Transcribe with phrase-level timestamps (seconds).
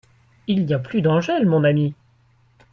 [0.47, 1.93] Il n’y a plus d’Angèle, mon ami!